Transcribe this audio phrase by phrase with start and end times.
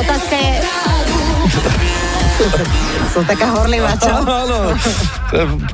[0.00, 0.50] otázka je...
[3.12, 4.14] Som taká horlivá, čo?
[4.22, 4.72] Áno.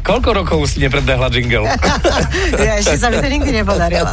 [0.01, 1.69] Koľko rokov si nepredbehla jingle?
[2.67, 4.09] ja, ešte sa mi to nikdy nepodarilo.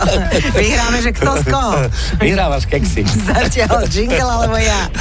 [0.51, 1.87] Vyhráme, že kto z koho?
[2.19, 3.07] Vyhrávaš keksy.
[3.07, 4.91] Zatiaľ jingle alebo ja.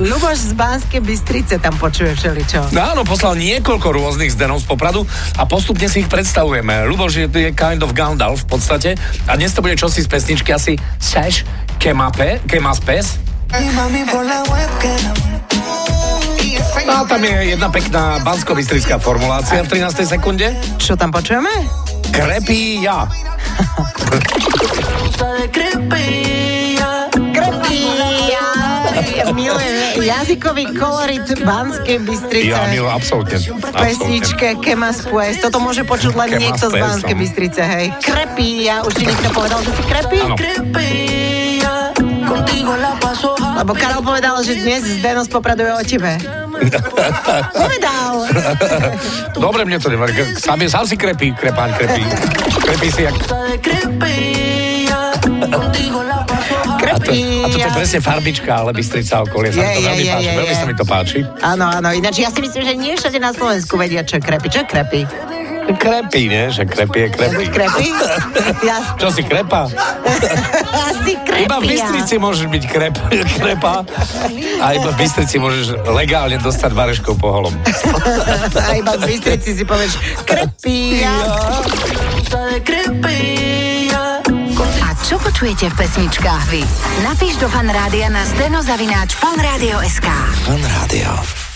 [0.00, 2.72] Luboš z Banskej Bystrice tam počuje všeličo.
[2.72, 5.04] No áno, poslal niekoľko rôznych zdenov z Popradu
[5.36, 6.88] a postupne si ich predstavujeme.
[6.88, 8.90] Luboš je, je kind of Gandalf v podstate
[9.28, 11.44] a dnes to bude čosi z pesničky asi Seš
[11.76, 13.27] Kemape, Kemas Pes
[16.84, 18.52] No a tam je jedna pekná bansko
[19.00, 20.04] formulácia v 13.
[20.04, 20.52] sekunde.
[20.76, 21.48] Čo tam počujeme?
[22.12, 23.08] Krepí ja.
[29.32, 32.52] Milujem jazykový kolorit Banskej Bystrice.
[32.52, 33.36] Ja milujem, absolútne.
[33.72, 35.40] Pesničke Kemas Pues.
[35.40, 37.16] Toto môže počuť len niekto z Banskej.
[37.16, 37.86] Bystrice, hej.
[38.04, 40.20] Krepí, ja už ti niekto povedal, že si krepí?
[40.20, 40.36] Áno.
[43.58, 46.14] Lebo Karol povedal, že dnes Zdeno spopraduje o tebe.
[47.58, 48.14] povedal.
[49.34, 50.38] Dobre, mne to nevadí.
[50.38, 52.02] Sám, sám si krepí, krepáň krepí.
[52.62, 53.14] Krepí si jak...
[56.88, 59.50] A to, a je presne farbička, ale Bystrica okolie.
[59.50, 61.18] Sa je, to veľmi je, páči, je, veľmi sa mi to páči.
[61.42, 64.48] Áno, áno, ináč ja si myslím, že nie všade na Slovensku vedia, čo je krepy.
[64.50, 65.00] Čo je krepy?
[65.76, 66.48] Krepí, nie?
[66.48, 67.44] Že krepí je krepí.
[67.52, 67.88] Krepí?
[68.64, 68.96] Ja...
[68.96, 69.68] Čo si krepa?
[70.88, 71.44] Asi krepia.
[71.44, 72.94] Iba v Bystrici môžeš byť krep,
[73.36, 73.84] krepa
[74.58, 77.54] a iba v Bystrici môžeš legálne dostať vareškou po holom.
[78.56, 81.12] a iba v Bystrici si povieš krepia.
[84.82, 86.62] A čo počujete v pesničkách vy?
[87.04, 90.08] Napíš do fanrádia na steno zavináč fanradio.sk
[90.48, 91.38] Fanrádio.